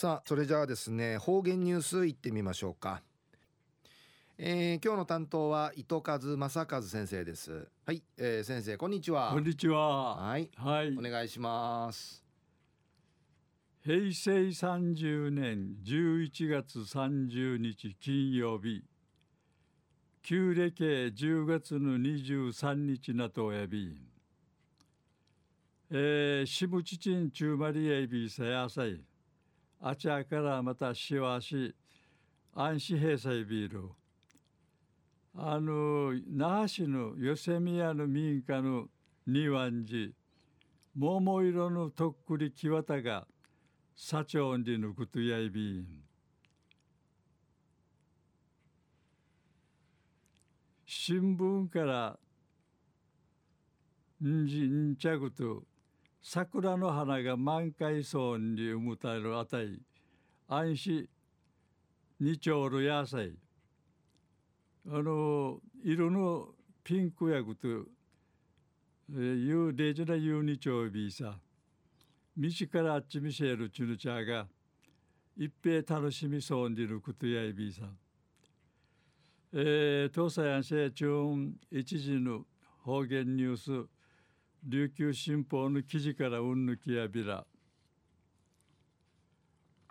[0.00, 3.02] さあそれじゃあですね方言ニュースいってみましょうか、
[4.38, 7.68] えー、今日の担当は糸数正和先生です。
[7.84, 9.32] はい、えー、先生こんにちは。
[9.34, 10.16] こんにちは。
[10.16, 12.24] はい、はい、お願いします。
[13.84, 18.82] 平成30年11月30日金曜日。
[20.22, 24.00] 旧暦10月の23日なとやび
[25.90, 29.02] えー、しぶちちんちゅうまりえびさやさい
[29.82, 31.74] あちゃからまたしわし
[32.54, 33.90] 安心閉鎖ビール
[35.34, 38.88] あの那覇市のヨセミヤの民家の
[39.26, 40.10] 庭寺
[40.94, 43.26] 桃色のとっくり木綿が
[43.94, 45.86] 社長にぬくとやいびん。
[50.84, 52.18] 新聞から
[54.22, 55.62] んじんちゃぐと
[56.22, 59.80] 桜の花が満開そうに生むたるあたい。
[60.48, 61.08] 安心。
[62.20, 63.32] 二丁る野菜。
[64.86, 66.48] あの色の
[66.84, 67.66] ピンクやぐと
[69.18, 71.38] いうデジないう二丁ビーさ。
[72.36, 74.46] 道からあっち見せるチュヌチャーが
[75.36, 77.82] 一平楽しみそうにることやいびさ
[79.52, 81.12] えー、東西安政中
[81.70, 82.44] 一時の
[82.84, 83.99] 方言ニュース。
[84.68, 87.46] 琉球新報の記事からうんぬきやびら。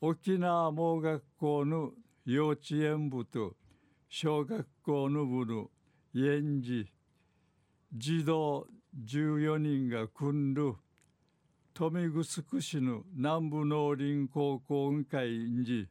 [0.00, 1.92] 沖縄盲学校の
[2.24, 3.56] 幼稚園部と
[4.08, 5.70] 小学校の部の
[6.14, 6.90] 園児
[7.94, 8.66] 児童
[9.04, 10.74] 14人が組んる
[11.78, 15.88] 豊見城市の南部農林高校委員会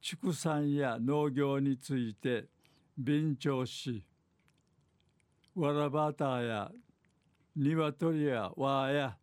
[0.00, 2.46] 畜産や農業について
[2.96, 4.04] 勉強し
[5.54, 6.70] わらばたや
[7.56, 9.16] 鶏や和や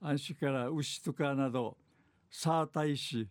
[0.00, 1.76] 安心から牛とかなど
[2.30, 3.28] さあたいし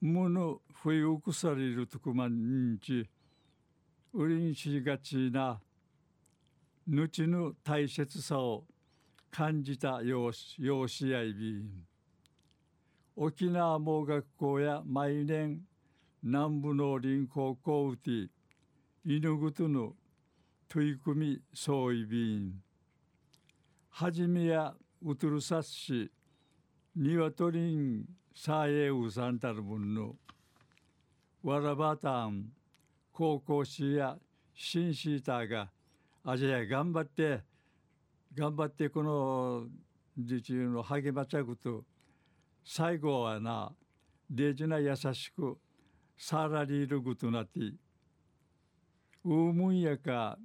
[0.00, 3.08] むぬ冬くされるとくまんち
[4.12, 5.60] うりんしがちな
[6.86, 8.64] ぬちぬ大切さを
[9.30, 11.86] 感じたよしよしやいびん。
[13.14, 15.60] 沖縄盲学校や毎年
[16.22, 18.28] 南部農林高校うて
[19.04, 19.92] 犬ぐとの
[20.68, 22.69] 取り組みそういびん。
[23.90, 24.74] はじめや
[25.04, 26.10] うとるさっし
[26.96, 30.16] にわとりんさえうさんたるもんの
[31.42, 32.46] わらばたん
[33.12, 34.16] 高校しや
[34.54, 35.70] しんしーたが
[36.24, 37.40] あじゃ頑張って
[38.34, 39.64] 頑張ってこの
[40.16, 41.84] 自治の励まちゃくと
[42.64, 43.72] 最後はな
[44.30, 45.58] デジな優しく
[46.16, 47.60] さらりるぐとなって
[49.24, 50.38] うむんやか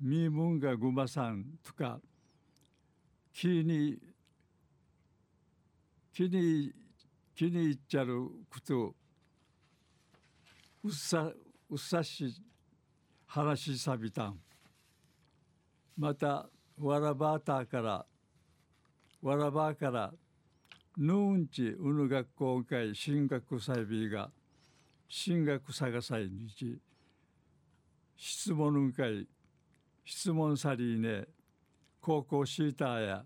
[0.00, 2.00] みむんがぐまさんとか
[3.40, 3.96] 気に
[6.12, 6.72] 気に
[7.36, 8.20] 気に入っちゃる
[8.52, 8.96] こと
[10.82, 11.30] うっさ
[11.70, 12.42] うっさし
[13.28, 14.40] 話しさびたん。
[15.96, 16.48] また
[16.80, 18.06] わらばたから
[19.22, 20.12] わらばから
[20.96, 24.32] ぬんちうぬ学校会進学祭日が
[25.08, 26.76] 進学探さいにち
[28.16, 29.28] 質問会
[30.04, 31.37] 質問さりね
[32.08, 33.24] 高校シーターや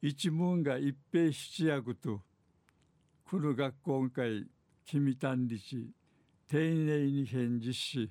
[0.00, 2.22] 一門が一平七役と
[3.28, 4.46] 来る学校会
[4.86, 5.90] 君単理し
[6.48, 8.10] 丁寧に返事し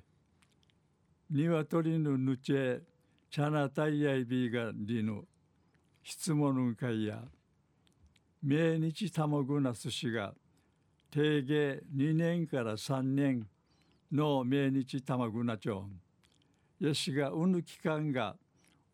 [1.28, 2.82] 鶏のぬちえ
[3.28, 5.24] チャナタイヤイビーがりの
[6.04, 7.24] 質問会や
[8.44, 10.34] 命日卵なすしが
[11.10, 13.44] 定芸2年から3年
[14.12, 16.00] の命日卵なちょん。
[16.78, 18.36] やしがうぬ期間が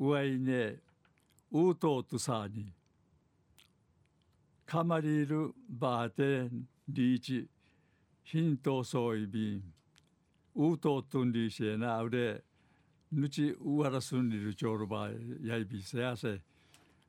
[0.00, 0.77] うわいね
[1.53, 2.72] うとうとさに
[4.66, 6.50] かまりるばーて
[6.88, 7.47] リーチ
[8.25, 9.62] ヒントそういびん
[10.56, 12.43] うとうとんりしえなうれ
[13.12, 15.10] ぬちうわらすんりるちょうるば
[15.44, 16.41] やいびせやせ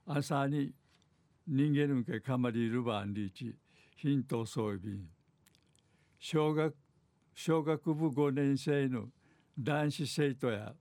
[0.05, 0.71] あさに
[1.47, 3.55] 人間のけかまりるばんりち
[3.95, 5.07] ヒントそういびん。
[6.19, 6.75] 小学
[7.33, 9.05] 小学部5年生の
[9.57, 10.73] 男子生徒や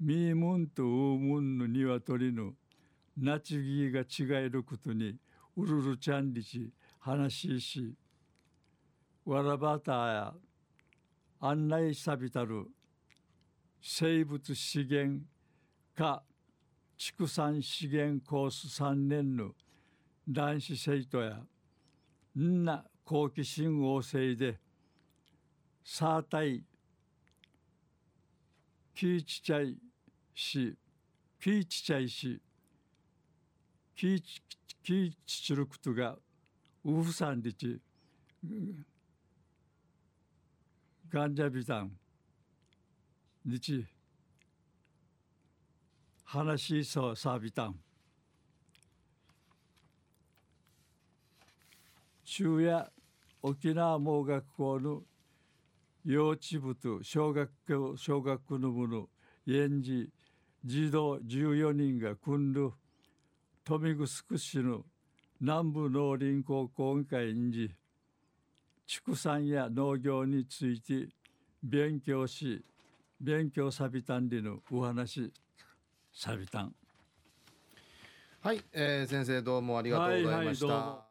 [0.00, 2.52] ミームンとウームンの鶏の
[3.16, 5.16] なちぎが違えることに
[5.56, 7.94] うるるちゃんりち話しし
[9.24, 10.34] わらばたや
[11.40, 12.66] 案内さびたる
[13.80, 15.20] 生物資源
[15.96, 16.22] か
[16.96, 19.50] 畜産資源コース3年の
[20.28, 21.38] 男子生徒や
[22.38, 24.58] んな好奇心旺盛で
[25.84, 26.64] サータイ
[28.94, 29.76] きいちちゃい
[30.34, 30.76] し
[31.40, 32.40] きいちちゃいし
[33.96, 34.40] きいち
[34.82, 36.16] きいちちるくとが
[36.84, 37.80] うふさんりち
[41.10, 41.90] がんじゃびたん
[43.44, 43.84] にち
[46.24, 47.76] 話しそうさびたん。
[52.24, 52.90] 昼夜
[53.42, 55.02] 沖縄盲学校の
[56.04, 59.08] 幼稚部と小学校小学校の部の
[59.48, 60.10] 園児
[60.64, 62.72] 児童14人が組んる
[63.68, 64.84] 豊見城市の
[65.40, 67.70] 南部農林高校会員時
[68.86, 71.08] 畜産や農業について
[71.62, 72.62] 勉強し
[73.18, 75.32] 勉強さびたんりのお話
[76.12, 76.74] さびたん
[78.42, 81.04] はい、えー、先生どうもありがとうございました、はいはい